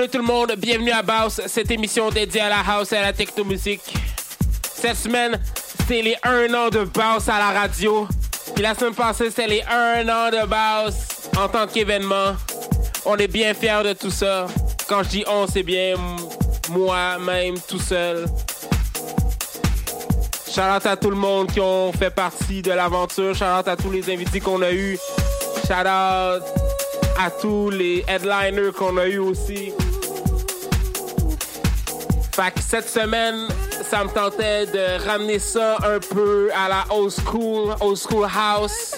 [0.00, 3.02] Salut tout le monde, bienvenue à Baus, cette émission dédiée à la house et à
[3.02, 3.82] la techno-musique.
[4.72, 5.38] Cette semaine,
[5.86, 8.08] c'est les 1 an de Baus à la radio.
[8.54, 10.94] Puis la semaine passée, c'était les 1 an de Baus
[11.38, 12.32] en tant qu'événement.
[13.04, 14.46] On est bien fiers de tout ça.
[14.88, 15.96] Quand je dis on, c'est bien
[16.70, 18.24] moi-même tout seul.
[20.50, 23.34] Shout out à tout le monde qui ont fait partie de l'aventure.
[23.34, 24.98] Shout out à tous les invités qu'on a eus.
[25.66, 26.42] Shout out
[27.22, 29.74] à tous les headliners qu'on a eu aussi.
[32.70, 33.48] Cette semaine,
[33.82, 38.94] ça me tentait de ramener ça un peu à la old school, old school house,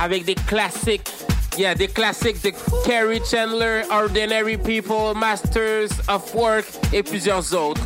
[0.00, 1.10] avec des classiques.
[1.58, 2.52] Yeah, des classiques de
[2.86, 7.82] Kerry Chandler, Ordinary People, Masters of Work et plusieurs autres.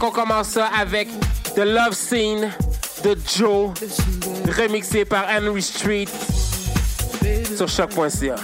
[0.00, 1.06] Qu'on commence ça avec
[1.54, 2.50] The Love Scene
[3.04, 3.70] de Joe,
[4.58, 6.08] remixé par Henry Street
[7.56, 8.34] sur choc.ca.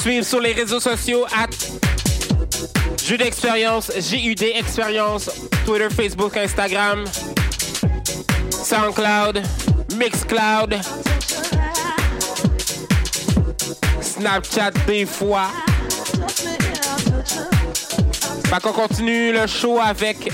[0.00, 1.50] suivre sur les réseaux sociaux at
[3.04, 5.30] Jus d'expérience, J-U-D expérience,
[5.66, 7.04] Twitter, Facebook, Instagram,
[8.50, 9.42] SoundCloud,
[9.96, 10.76] Mixcloud,
[14.00, 15.48] Snapchat des fois.
[18.62, 20.32] Qu'on continue le show avec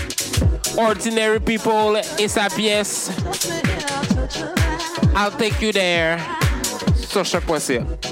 [0.77, 3.11] Ordinary People et sa pièce
[5.17, 6.19] I'll Take You There
[7.09, 8.06] sur choc.ca.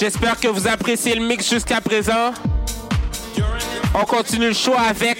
[0.00, 2.32] J'espère que vous appréciez le mix jusqu'à présent.
[3.92, 5.18] On continue le show avec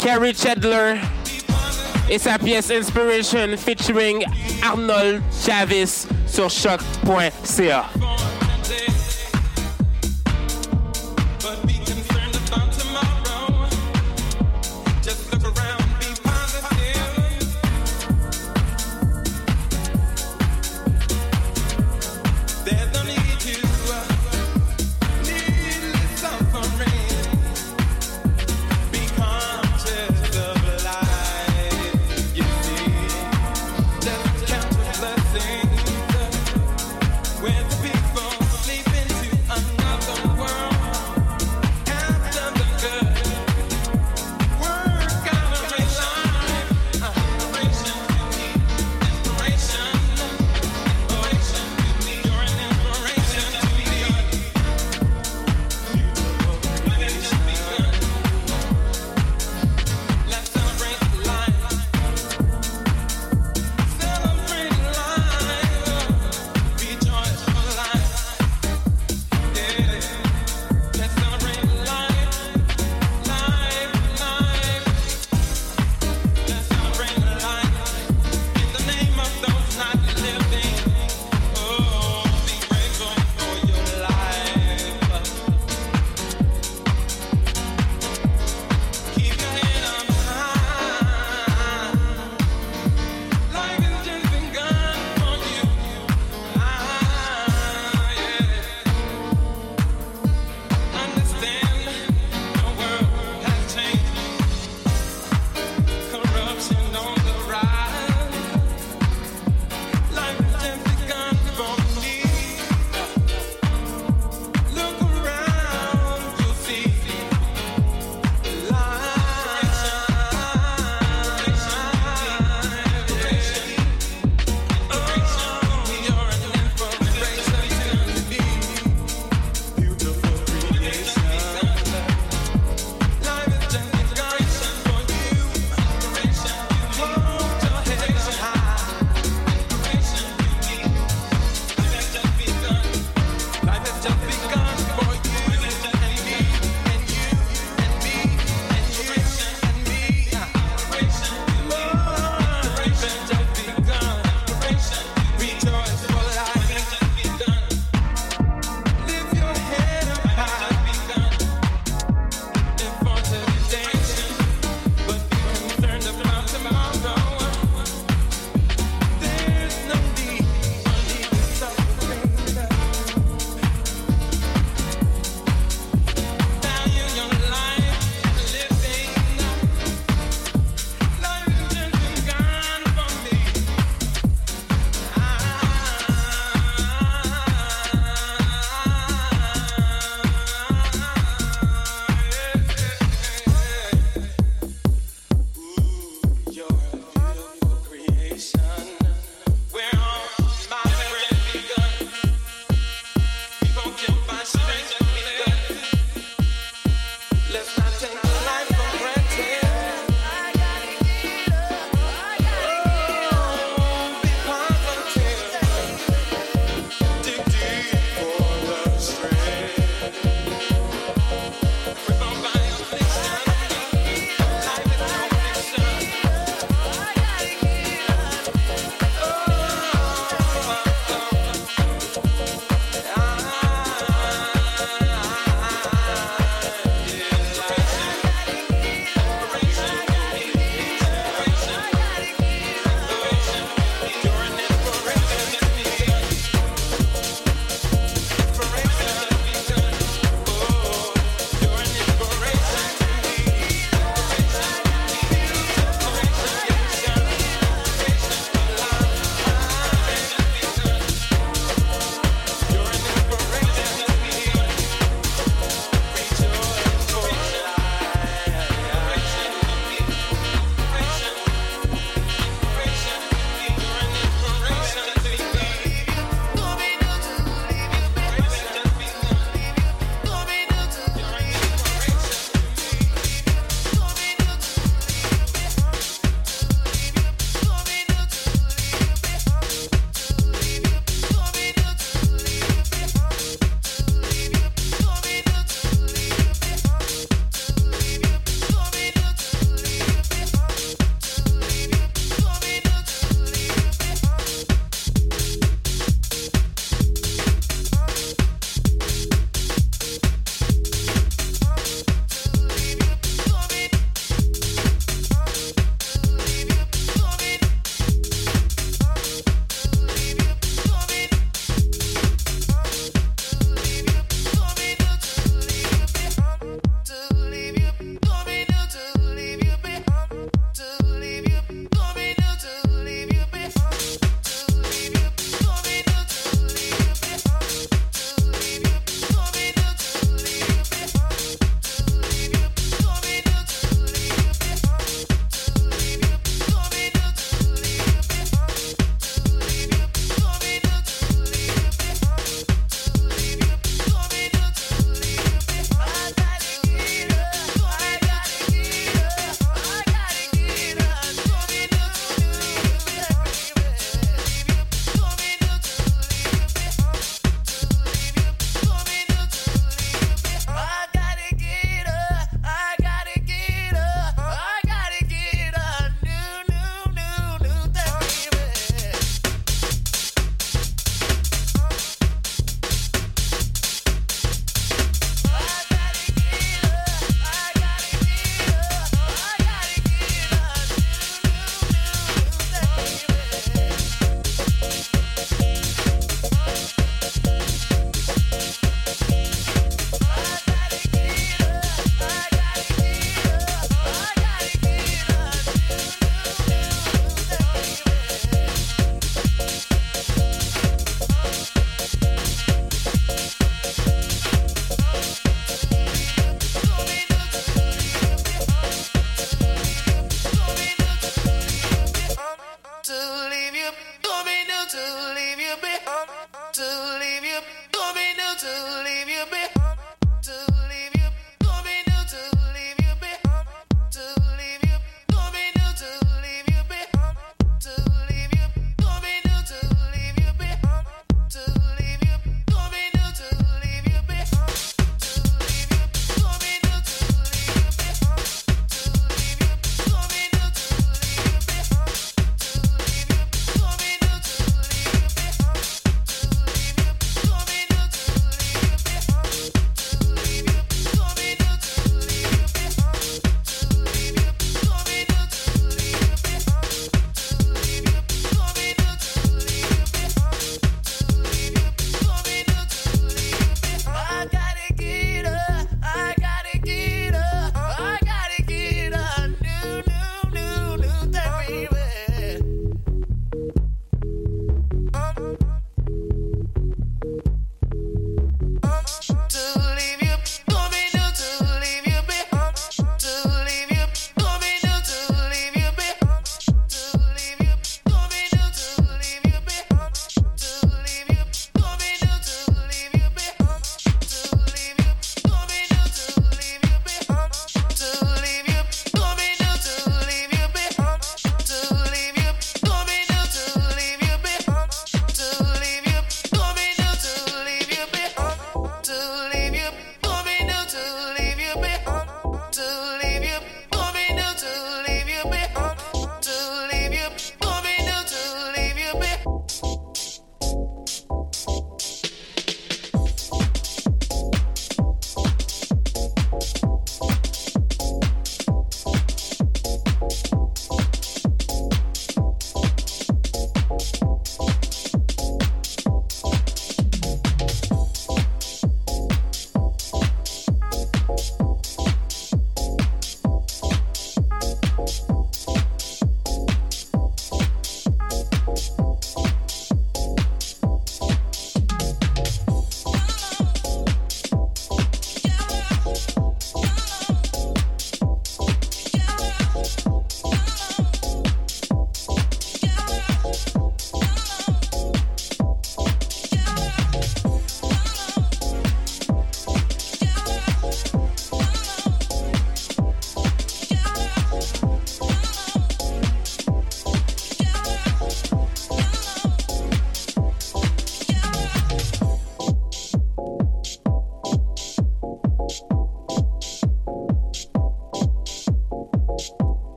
[0.00, 1.00] Carrie Chedler
[2.08, 4.24] et sa pièce Inspiration featuring
[4.62, 7.86] Arnold Chavis sur choc.ca.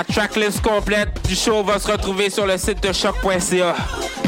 [0.00, 3.74] La tracklist complète du show va se retrouver sur le site de choc.ca.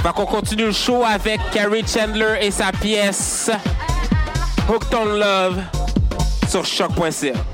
[0.03, 3.51] Va qu'on continue le show avec Carrie Chandler et sa pièce
[4.69, 5.63] Hooked on Love
[6.51, 7.52] sur choc.ca.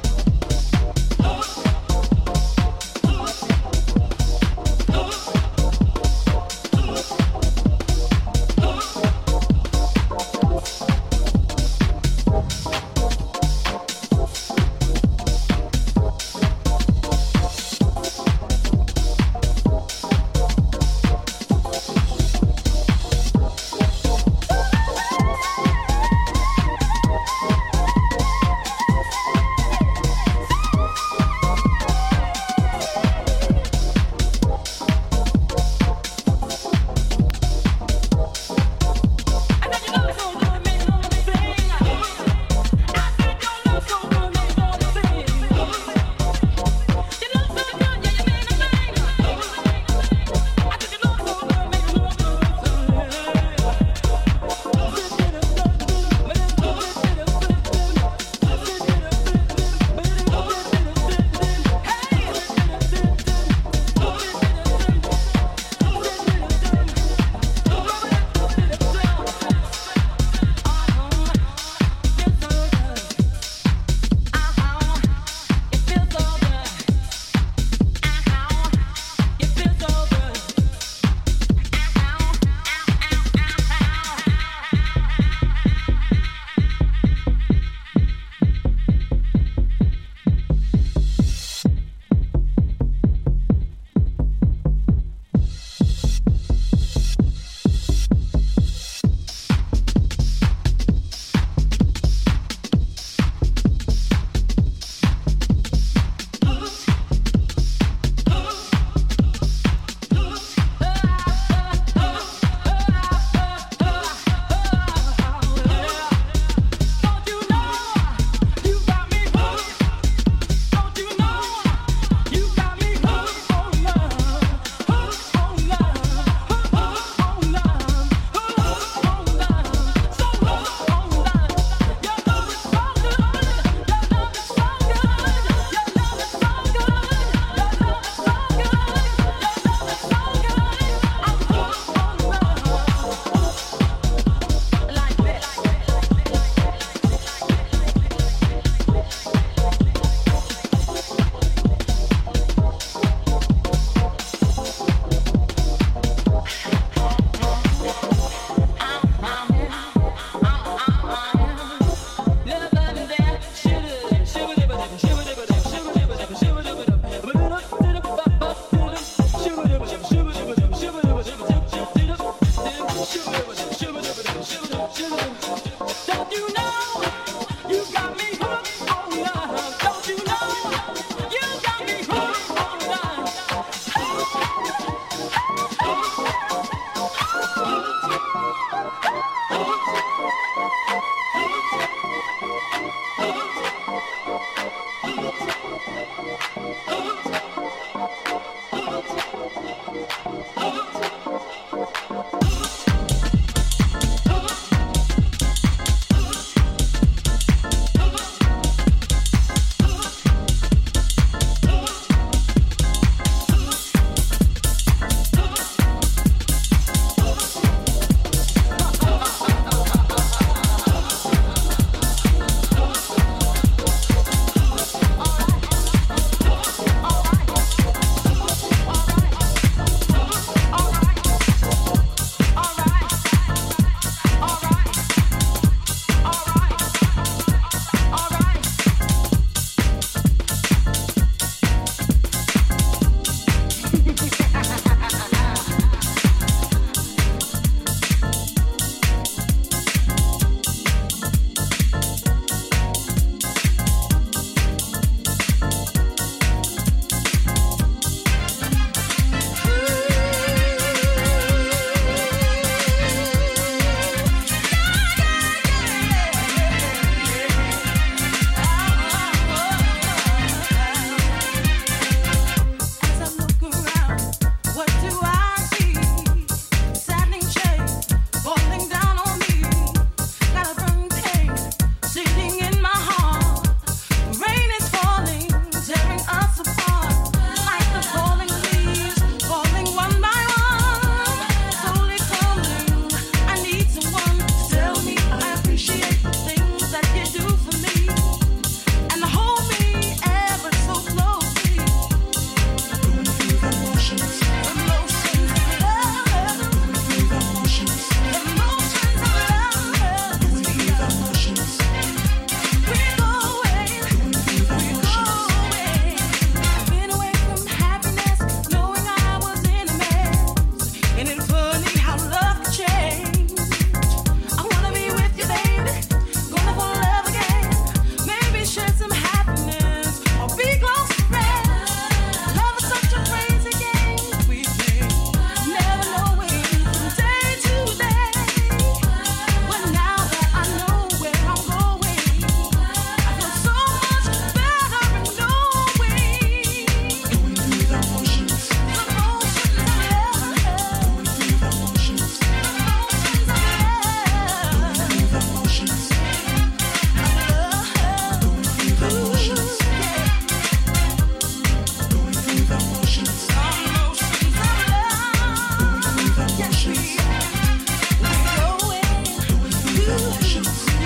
[370.31, 370.98] 我是你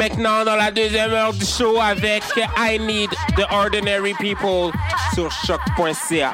[0.00, 2.22] maintenant dans la deuxième heure du show avec
[2.56, 4.72] I Need the Ordinary People
[5.14, 6.32] sur choc.ca.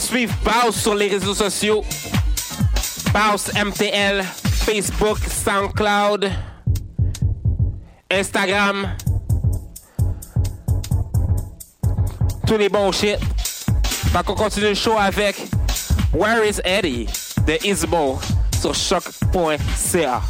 [0.00, 1.82] Suivre Baus sur les réseaux sociaux.
[3.12, 6.30] Baus MTL, Facebook, SoundCloud,
[8.10, 8.88] Instagram.
[12.46, 13.18] Tous les bons shit.
[13.84, 15.36] Fait qu'on continue le show avec
[16.12, 17.06] Where is Eddie
[17.46, 18.18] de Ismo
[18.60, 20.22] sur choc.ca.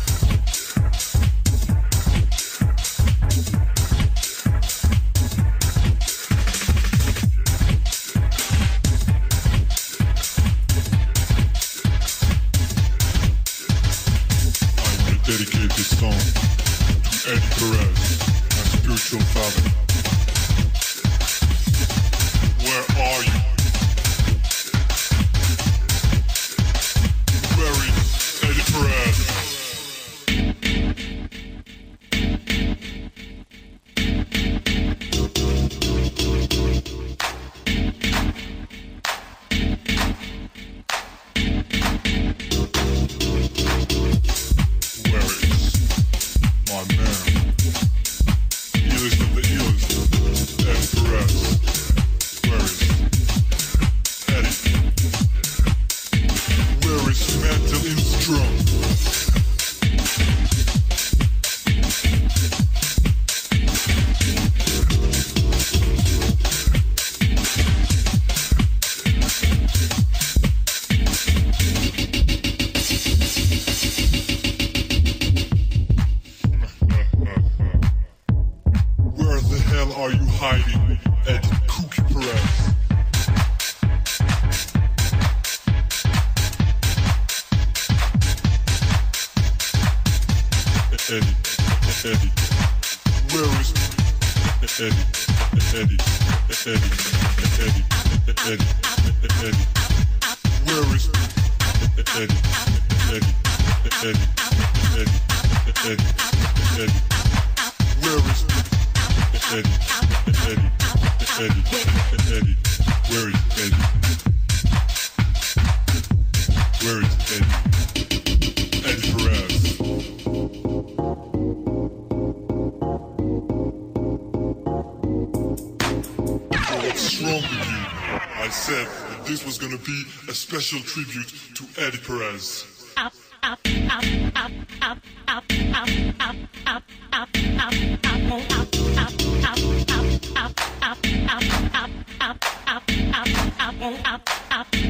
[143.94, 144.85] up, up.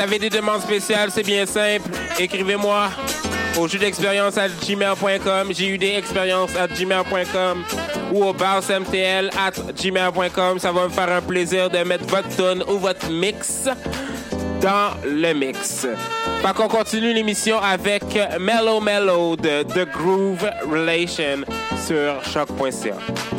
[0.00, 1.90] Avez des demandes spéciales, c'est bien simple.
[2.18, 2.88] Écrivez-moi
[3.58, 7.64] au jeu d'expérience à gmail.com, judexpérience à gmail.com
[8.12, 10.58] ou au barsmtl at gmail.com.
[10.58, 13.68] Ça va me faire un plaisir de mettre votre tune ou votre mix
[14.60, 15.86] dans le mix.
[16.42, 18.02] Fait qu'on continue l'émission avec
[18.38, 21.44] Mellow Mellow de The Groove Relation
[21.86, 23.29] sur choc.ca.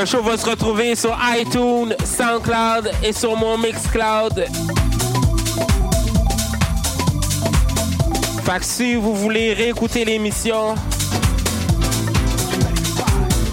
[0.00, 4.46] Le show va se retrouver sur iTunes, SoundCloud et sur mon Mixcloud.
[8.46, 10.74] Fait que si vous voulez réécouter l'émission,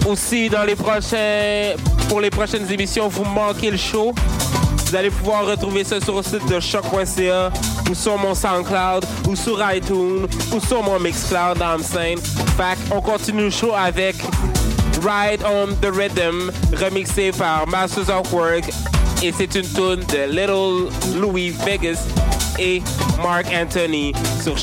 [0.06, 1.74] aussi dans les prochains,
[2.08, 4.14] pour les prochaines émissions, vous manquez le show.
[4.86, 7.52] Vous allez pouvoir retrouver ça sur le site de choc.ca
[7.90, 11.76] ou sur mon SoundCloud ou sur iTunes ou sur mon Mixcloud dans.
[11.76, 14.16] Fait on continue le show avec
[15.00, 18.64] Ride on the Rhythm remixé par Masters of Work.
[19.22, 22.04] Et c'est une tune de Little Louis Vegas
[22.58, 22.82] et
[23.22, 24.12] Mark Anthony
[24.42, 24.58] sur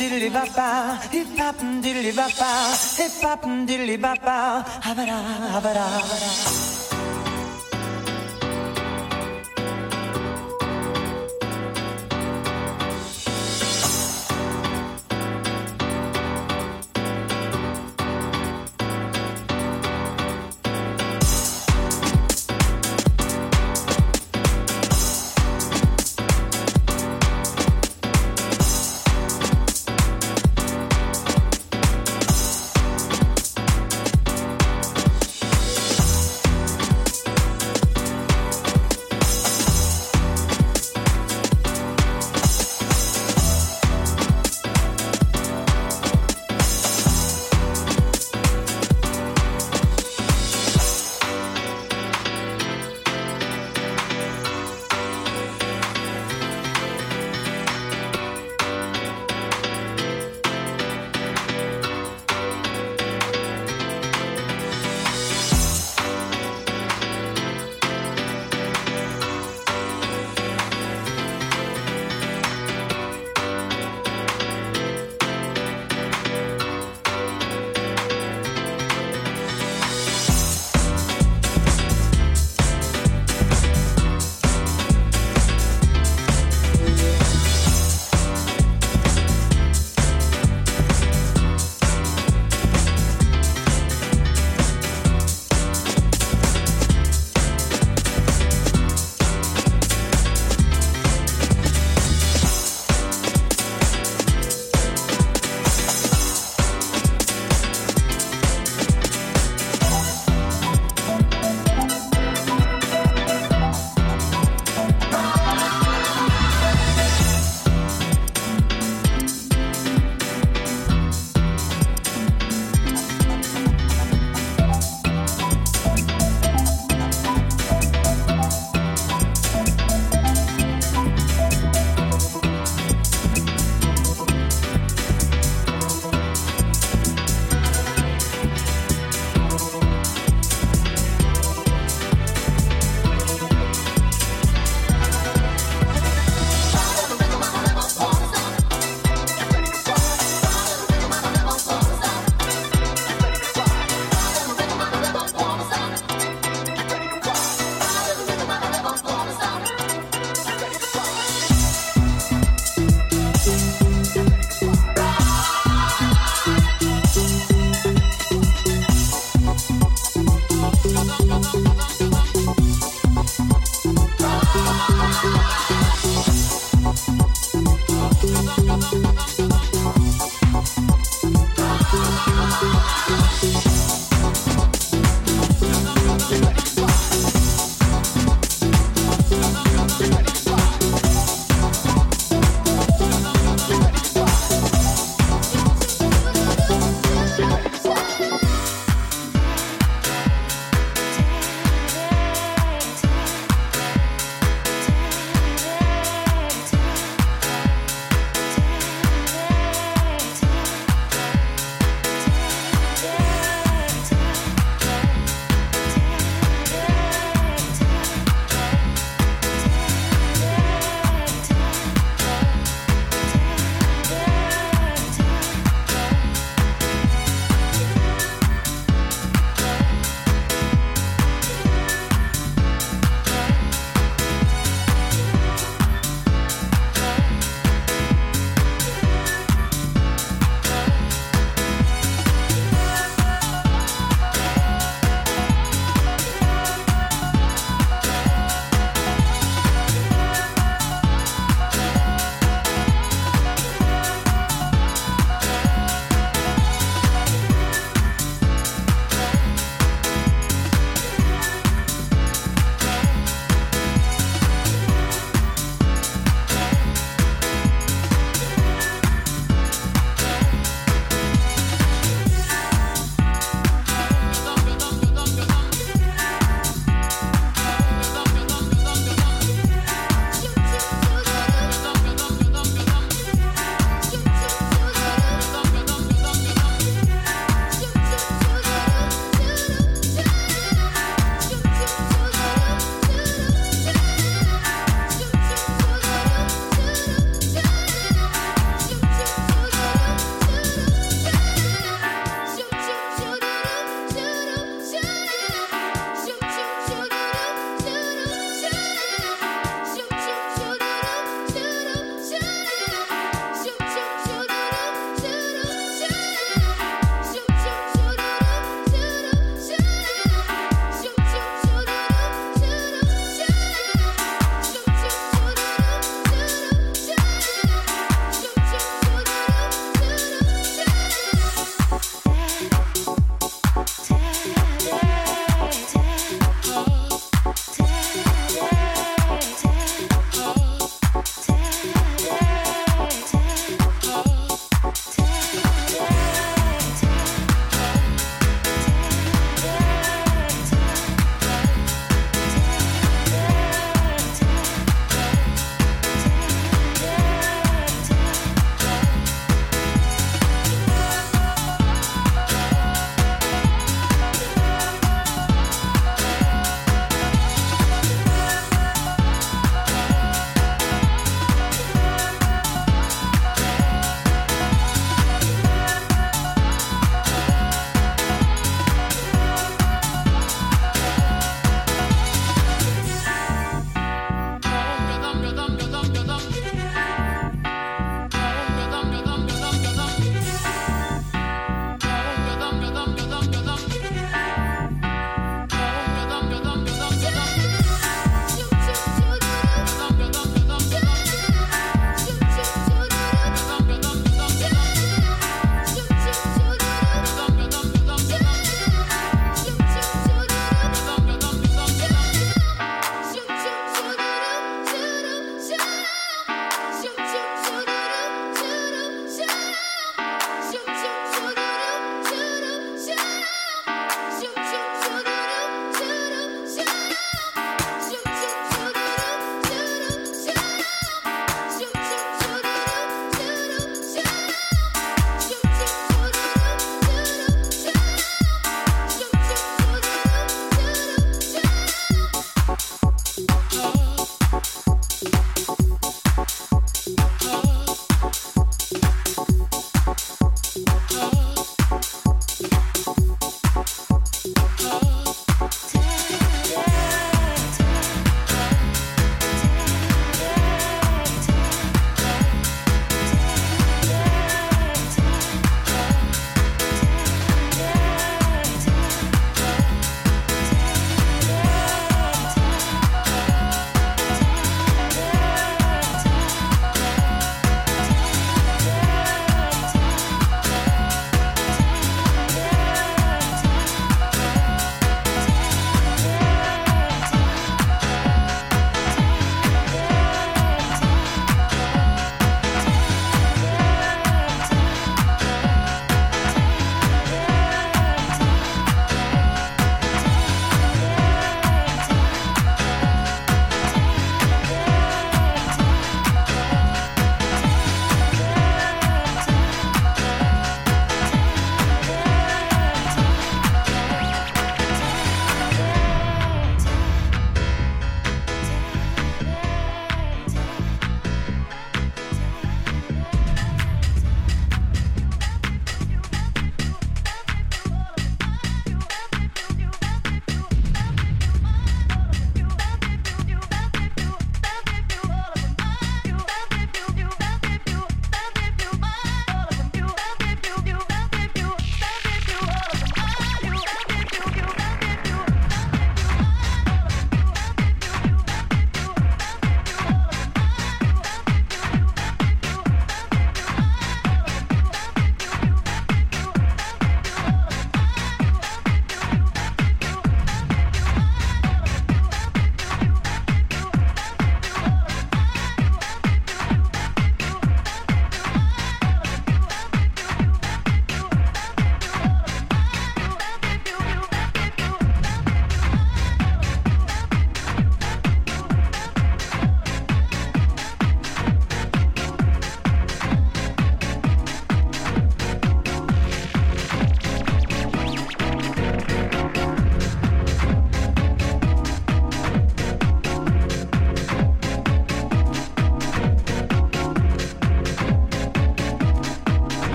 [0.00, 5.14] 딜리바빠 힙합 딜리바빠 힙합 딜리바빠 아바라
[5.56, 6.89] 아바라 아바라.